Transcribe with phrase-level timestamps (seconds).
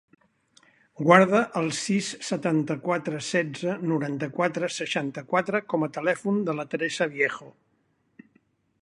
[1.09, 7.55] Guarda el sis, setanta-quatre, setze, noranta-quatre, seixanta-quatre com a telèfon de la Teresa Viejo.